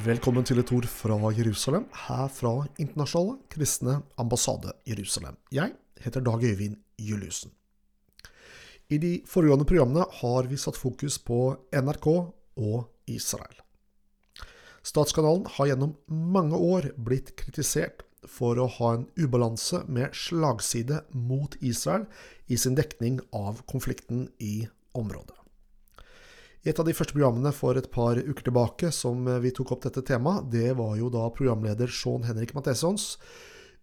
[0.00, 5.34] Velkommen til et ord fra Jerusalem, her fra Internasjonale kristne ambassade Jerusalem.
[5.52, 7.50] Jeg heter Dag Øyvind Juliussen.
[8.88, 13.60] I de foregående programmene har vi satt fokus på NRK og Israel.
[14.82, 21.58] Statskanalen har gjennom mange år blitt kritisert for å ha en ubalanse med slagside mot
[21.60, 22.08] Israel
[22.48, 24.64] i sin dekning av konflikten i
[24.96, 25.39] området.
[26.60, 29.86] I et av de første programmene for et par uker tilbake som vi tok opp
[29.86, 33.14] dette temaet, det var jo da programleder Sean Henrik Mathesons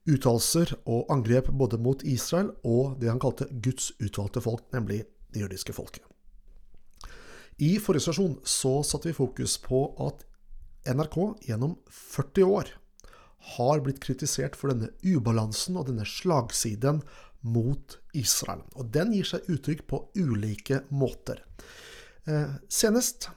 [0.07, 5.03] uttalelser og angrep både mot Israel og det han kalte Guds utvalgte folk, nemlig
[5.33, 6.05] det jødiske folket.
[7.57, 10.21] I forrige stasjon så satte vi fokus på at
[10.87, 11.17] NRK
[11.49, 12.69] gjennom 40 år
[13.57, 17.01] har blitt kritisert for denne ubalansen og denne slagsiden
[17.41, 18.61] mot Israel.
[18.77, 21.41] Og den gir seg uttrykk på ulike måter.
[22.27, 23.29] Eh, senest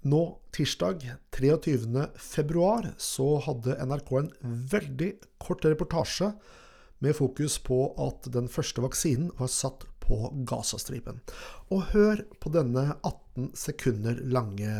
[0.00, 2.06] nå tirsdag 23.
[2.18, 4.28] februar så hadde NRK en
[4.72, 5.08] veldig
[5.40, 6.28] kort reportasje
[6.98, 11.22] med fokus på at den første vaksinen var satt på Gazastripen.
[11.72, 14.74] Og hør på denne 18 sekunder lange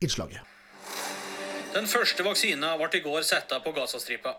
[0.00, 0.40] innslaget.
[1.76, 4.38] Den første vaksina ble i går satt på Gazastripa.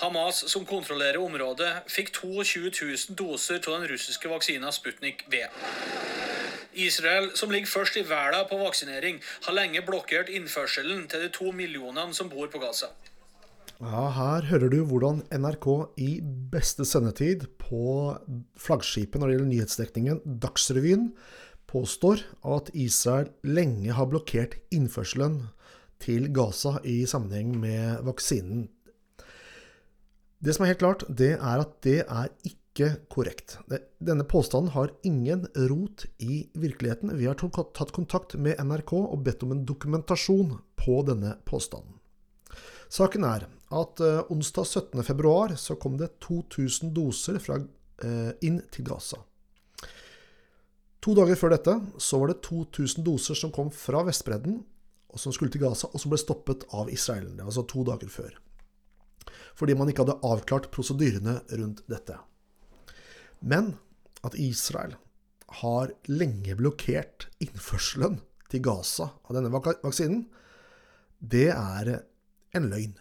[0.00, 5.42] Hamas, som kontrollerer området, fikk 22 000 doser av den russiske vaksina Sputnik V.
[6.74, 11.52] Israel, som ligger først i verden på vaksinering, har lenge blokkert innførselen til de to
[11.52, 12.92] millionene som bor på Gaza.
[13.80, 15.66] Ja, her hører du hvordan NRK
[16.04, 16.10] i
[16.52, 18.12] beste sendetid på
[18.60, 21.06] flaggskipet når det gjelder nyhetsdekningen, Dagsrevyen,
[21.70, 25.46] påstår at Israel lenge har blokkert innførselen
[26.02, 28.68] til Gaza i sammenheng med vaksinen.
[30.40, 32.59] Det som er helt klart, det er at det er ikke
[33.08, 33.58] korrekt.
[33.98, 37.16] Denne påstanden har ingen rot i virkeligheten.
[37.18, 37.34] Vi har
[37.74, 41.98] tatt kontakt med NRK og bedt om en dokumentasjon på denne påstanden.
[42.90, 48.88] Saken er at uh, onsdag 17.2 så kom det 2000 doser fra, uh, inn til
[48.88, 49.20] Gaza.
[51.00, 54.58] To dager før dette så var det 2000 doser som kom fra Vestbredden,
[55.10, 57.46] og som skulle til Gaza, og som ble stoppet av israelerne.
[57.46, 58.34] Altså to dager før.
[59.58, 62.18] Fordi man ikke hadde avklart prosedyrene rundt dette.
[63.40, 63.74] Men
[64.26, 64.96] at Israel
[65.60, 68.20] har lenge blokkert innførselen
[68.50, 70.26] til Gaza av denne vaksinen,
[71.20, 71.94] det er
[72.56, 72.94] en løgn.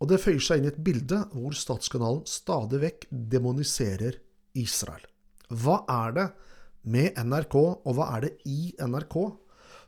[0.00, 4.16] Og det føyer seg inn i et bilde hvor statskanalen stadig vekk demoniserer
[4.56, 5.04] Israel.
[5.50, 6.26] Hva er det
[6.90, 9.16] med NRK, og hva er det i NRK,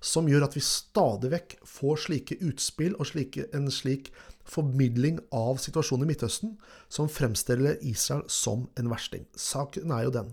[0.02, 4.10] som gjør at vi stadig vekk får slike utspill og slike, en slik
[4.48, 6.56] formidling av situasjonen i Midtøsten
[6.90, 9.24] som fremstiller Israel som en versting.
[9.38, 10.32] Saken er jo den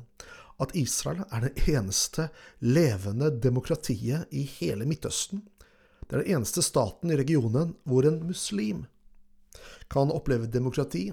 [0.59, 2.28] at Israel er det eneste
[2.66, 5.46] levende demokratiet i hele Midtøsten.
[6.03, 8.84] Det er den eneste staten i regionen hvor en muslim
[9.90, 11.09] kan oppleve demokrati,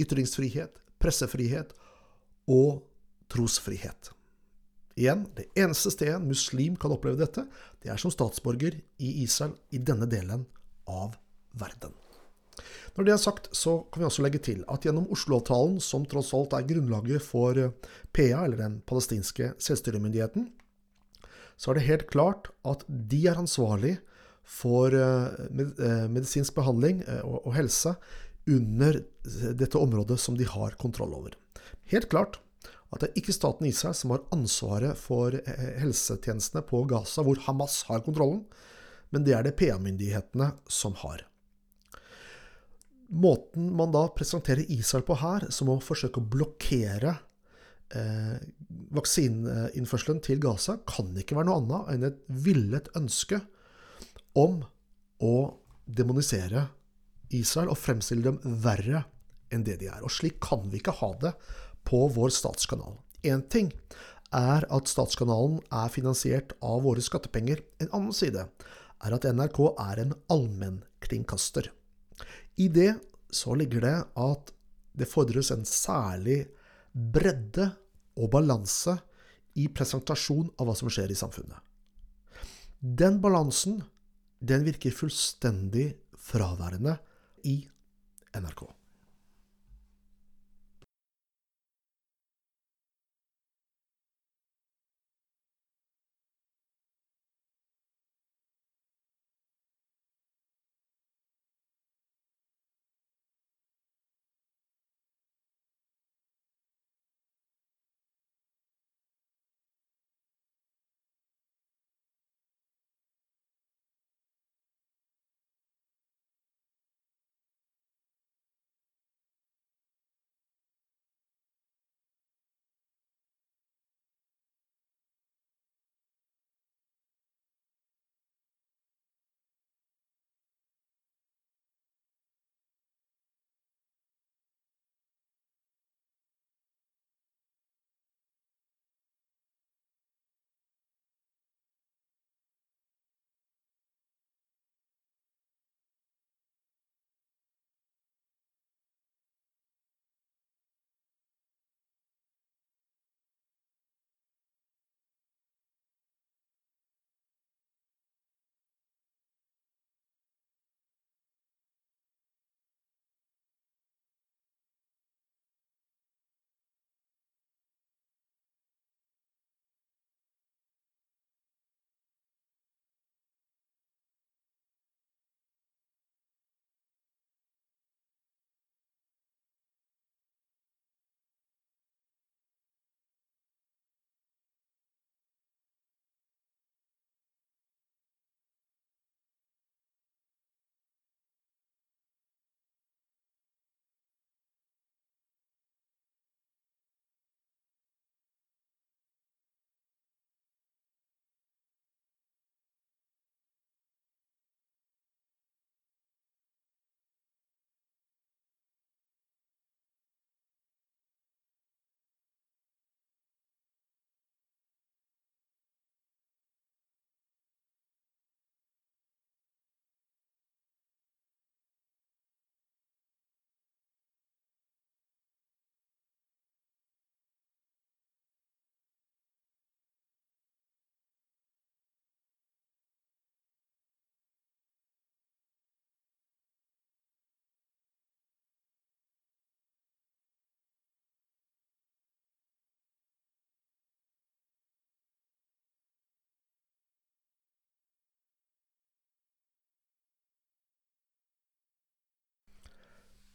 [0.00, 1.76] ytringsfrihet, pressefrihet
[2.50, 2.82] og
[3.30, 4.10] trosfrihet.
[5.00, 7.46] Igjen, det eneste stedet en muslim kan oppleve dette,
[7.80, 10.44] det er som statsborger i Israel i denne delen
[10.84, 11.16] av
[11.56, 11.94] verden.
[12.92, 16.34] Når det er sagt, så kan vi også legge til at gjennom Oslo-avtalen, som tross
[16.36, 17.56] alt er grunnlaget for
[18.12, 20.50] PA, eller den palestinske selvstyremyndigheten,
[21.56, 23.94] så er det helt klart at de er ansvarlig
[24.44, 24.92] for
[26.10, 27.94] medisinsk behandling og helse
[28.50, 29.00] under
[29.54, 31.36] dette området som de har kontroll over.
[31.92, 32.40] Helt klart
[32.90, 35.36] at det er ikke staten Israel som har ansvaret for
[35.78, 38.42] helsetjenestene på Gaza, hvor Hamas har kontrollen,
[39.14, 41.22] men det er det PA-myndighetene som har.
[43.10, 47.16] Måten man da presenterer Israel på her, som å forsøke å blokkere
[47.94, 48.36] eh,
[48.94, 53.40] vaksineinnførselen til Gaza, kan ikke være noe annet enn et villet ønske
[54.38, 54.60] om
[55.26, 55.34] å
[55.90, 56.68] demonisere
[57.34, 59.04] Israel og fremstille dem verre
[59.50, 60.02] enn det de er.
[60.06, 61.34] Og slik kan vi ikke ha det
[61.84, 62.98] på vår statskanal.
[63.22, 63.72] Én ting
[64.34, 67.62] er at statskanalen er finansiert av våre skattepenger.
[67.82, 68.46] En annen side
[69.00, 71.70] er at NRK er en allmennkringkaster.
[72.60, 72.94] I det
[73.32, 74.52] så ligger det at
[74.96, 76.44] det fordres en særlig
[76.92, 77.70] bredde
[78.18, 78.96] og balanse
[79.58, 81.58] i presentasjon av hva som skjer i samfunnet.
[82.80, 83.80] Den balansen
[84.40, 86.96] den virker fullstendig fraværende
[87.44, 87.60] i
[88.36, 88.64] NRK.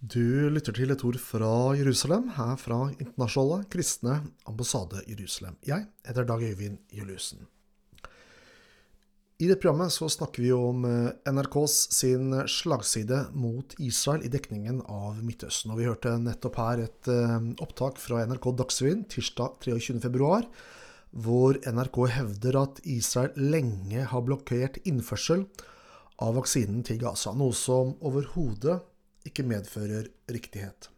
[0.06, 5.56] Du lytter til et ord fra Jerusalem, her fra Internasjonale kristne ambassade Jerusalem.
[5.66, 7.48] Jeg heter Dag Øyvind Juliussen.
[9.40, 14.84] I dette programmet så snakker vi om eh, NRKs sin slagside mot Israel i dekningen
[14.86, 15.74] av Midtøsten.
[15.74, 20.34] Og vi hørte nettopp her et eh, opptak fra NRK Dagsrevyen tirsdag 23.2,
[21.26, 25.48] hvor NRK hevder at Israel lenge har blokkert innførsel
[26.22, 28.84] av vaksinen til Gaza, noe som overhodet
[29.28, 30.90] ikke medfører riktighet.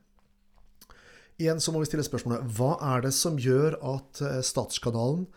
[1.37, 5.27] Igjen så må vi stille spørsmålet hva er det som gjør at eh, statskanalen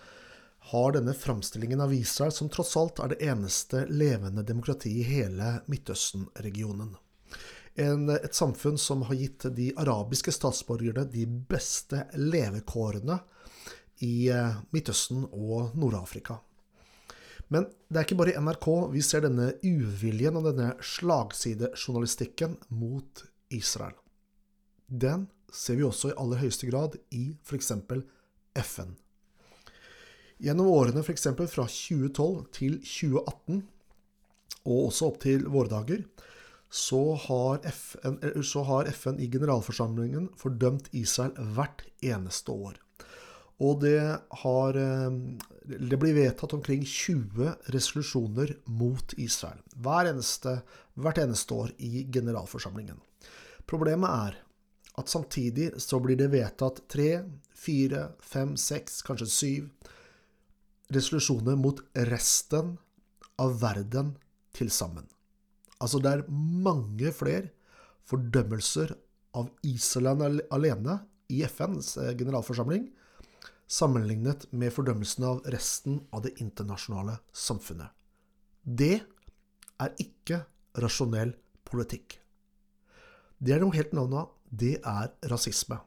[0.71, 5.59] har denne framstillingen av Israel som tross alt er det eneste levende demokratiet i hele
[5.69, 6.97] Midtøsten-regionen.
[7.77, 13.19] et samfunn som har gitt de arabiske statsborgerne de beste levekårene
[14.05, 16.41] i eh, Midtøsten og Nord-Afrika.
[17.50, 23.25] Men det er ikke bare i NRK vi ser denne uviljen og denne slagsidejournalistikken mot
[23.50, 23.97] Israel.
[24.87, 27.73] Den ser vi også i aller høyeste grad i f.eks.
[28.62, 28.94] FN.
[30.41, 31.26] Gjennom årene f.eks.
[31.52, 33.64] fra 2012 til 2018,
[34.71, 36.04] og også opp til våre dager,
[36.71, 42.78] så har, FN, så har FN i generalforsamlingen fordømt Israel hvert eneste år.
[43.61, 44.00] Og det,
[44.43, 45.11] har, eh,
[45.69, 49.61] det blir vedtatt omkring 20 resolusjoner mot Israel.
[49.76, 50.62] Hver eneste,
[50.97, 53.00] hvert eneste år i generalforsamlingen.
[53.69, 54.38] Problemet er
[54.99, 57.23] at samtidig så blir det vedtatt tre,
[57.55, 59.69] fire, fem, seks, kanskje syv
[60.90, 62.75] resolusjoner mot resten
[63.40, 64.17] av verden
[64.57, 65.07] til sammen.
[65.81, 67.52] Altså det er mange flere
[68.11, 68.93] fordømmelser
[69.38, 70.99] av Israel alene
[71.31, 72.88] i FNs eh, generalforsamling
[73.71, 77.93] sammenlignet med fordømmelsen av resten av det internasjonale samfunnet.
[78.62, 78.97] Det
[79.81, 80.43] er ikke
[80.83, 81.37] rasjonell
[81.69, 82.19] politikk.
[83.39, 84.35] Det er noe helt annet.
[84.50, 85.79] Det er rasisme.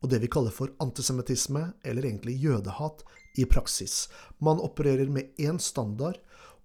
[0.00, 3.04] Og det vi kaller for antisemittisme, eller egentlig jødehat,
[3.38, 4.08] i praksis.
[4.40, 6.18] Man opererer med én standard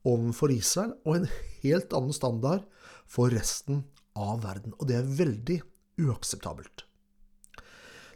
[0.08, 1.30] overfor Israel, og en
[1.62, 2.64] helt annen standard
[3.06, 3.84] for resten
[4.16, 4.74] av verden.
[4.80, 5.60] Og det er veldig
[6.08, 6.88] uakseptabelt.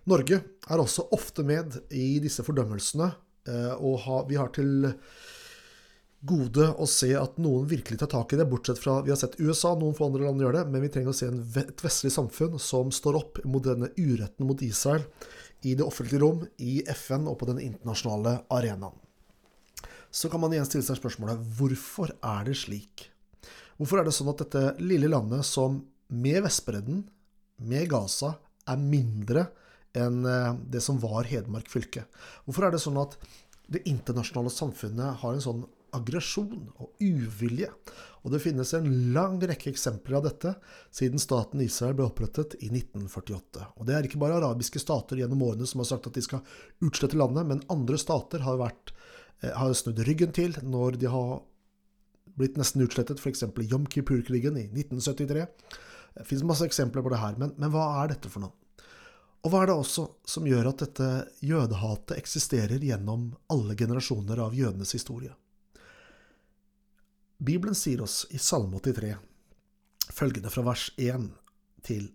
[0.07, 0.39] Norge
[0.69, 3.09] er også ofte med i disse fordømmelsene,
[3.49, 4.87] eh, og vi har til
[6.19, 9.37] gode å se at noen virkelig tar tak i det, bortsett fra vi har sett
[9.39, 11.29] USA, noen få andre land gjør det, men vi trenger å se
[11.61, 15.05] et vestlig samfunn som står opp mot denne uretten mot Israel
[15.63, 18.95] i det offentlige rom, i FN og på den internasjonale arenaen.
[20.11, 23.09] Så kan man igjen stille seg spørsmålet hvorfor er det slik?
[23.77, 27.03] Hvorfor er det sånn at dette lille landet som med Vestbredden,
[27.61, 28.33] med Gaza,
[28.69, 29.45] er mindre
[29.97, 32.05] enn eh, det som var Hedmark fylke?
[32.45, 33.17] Hvorfor er det sånn at
[33.69, 35.65] det internasjonale samfunnet har en sånn
[35.95, 37.69] aggresjon og uvilje.
[38.23, 40.53] Og det finnes en lang rekke eksempler av dette
[40.95, 43.67] siden staten Israel ble opprettet i 1948.
[43.79, 46.43] Og det er ikke bare arabiske stater gjennom årene som har sagt at de skal
[46.85, 48.93] utslette landet, men andre stater har, vært,
[49.41, 51.39] eh, har snudd ryggen til når de har
[52.39, 53.47] blitt nesten utslettet, f.eks.
[53.67, 55.47] Yom Kippur-krigen i 1973.
[56.19, 58.58] Det finnes masse eksempler på det her, men, men hva er dette for noe?
[59.39, 61.09] Og hva er det også som gjør at dette
[61.45, 65.31] jødehatet eksisterer gjennom alle generasjoner av jødenes historie?
[67.39, 69.15] Bibelen sier oss i Salme 83
[70.11, 71.29] følgende fra vers 1
[71.87, 72.09] til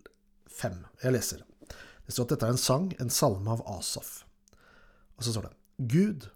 [0.51, 0.77] 5.
[1.01, 1.41] Jeg leser.
[2.05, 4.19] Det står at dette er en sang, en salme av Asaf.
[5.17, 6.27] Og så står det Gud,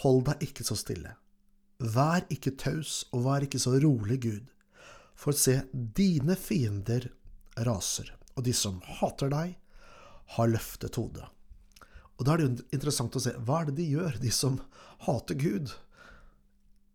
[0.00, 1.14] hold deg ikke så stille.
[1.78, 4.50] Vær ikke taus, og vær ikke så rolig, Gud.
[5.16, 7.10] For se, dine fiender
[7.68, 9.54] raser, og de som hater deg,
[10.34, 11.26] har løftet hodet.
[12.16, 14.58] Og da er det jo interessant å se hva er det de gjør, de som
[15.04, 15.72] hater Gud?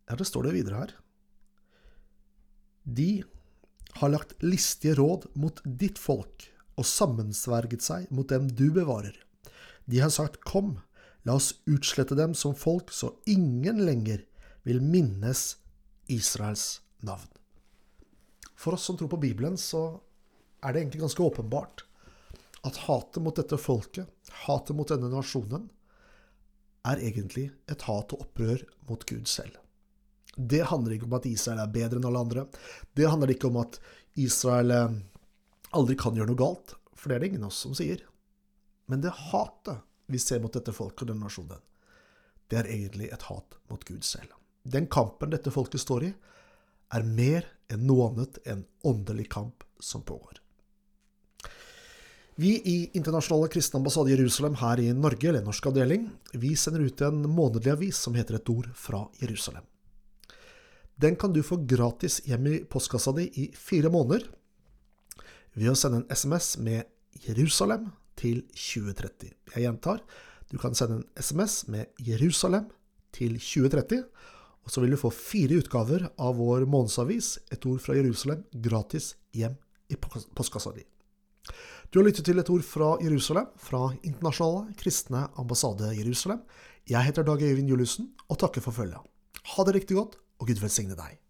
[0.09, 0.95] Ja, det står det videre her.
[2.83, 3.23] De
[4.01, 6.47] har lagt listige råd mot ditt folk
[6.79, 9.13] og sammensverget seg mot dem du bevarer.
[9.85, 10.79] De har sagt kom,
[11.27, 14.23] la oss utslette dem som folk, så ingen lenger
[14.65, 15.57] vil minnes
[16.09, 17.29] Israels navn.
[18.57, 20.01] For oss som tror på Bibelen, så
[20.61, 21.85] er det egentlig ganske åpenbart
[22.67, 24.09] at hatet mot dette folket,
[24.45, 25.69] hatet mot denne nasjonen,
[26.87, 29.57] er egentlig et hat og opprør mot Gud selv.
[30.35, 32.45] Det handler ikke om at Israel er bedre enn alle andre.
[32.97, 33.77] Det handler ikke om at
[34.19, 34.95] Israel eh,
[35.77, 38.03] aldri kan gjøre noe galt, for det er det ingen av oss som sier.
[38.89, 41.61] Men det hatet vi ser mot dette folket og denne nasjonen,
[42.51, 44.33] det er egentlig et hat mot Gud selv.
[44.67, 46.11] Den kampen dette folket står i,
[46.91, 50.40] er mer enn noe annet enn åndelig kamp som pågår.
[52.41, 57.01] Vi i Internasjonale kristne ambassade Jerusalem her i Norge, eller norsk avdeling, vi sender ut
[57.05, 59.61] en månedlig avis som heter Et ord fra Jerusalem.
[60.97, 64.25] Den kan du få gratis hjem i postkassa di i fire måneder.
[65.53, 66.87] ved å sende en SMS med
[67.27, 69.33] Jerusalem til 2030.
[69.53, 69.99] Jeg gjentar,
[70.49, 72.71] du kan sende en SMS med Jerusalem
[73.11, 74.01] til 2030,
[74.63, 79.15] og så vil du få fire utgaver av vår månedsavis, Et ord fra Jerusalem, gratis
[79.31, 80.87] hjem i postkassa di.
[81.91, 86.39] Du har lyttet til et ord fra Jerusalem, fra Internasjonale kristne ambassade Jerusalem.
[86.87, 89.03] Jeg heter Dag Øyvind Juliussen og takker for følget.
[89.43, 91.20] Ha det riktig godt, og Gud velsigne deg.